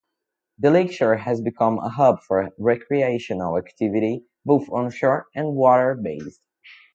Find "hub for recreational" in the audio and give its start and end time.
1.89-3.55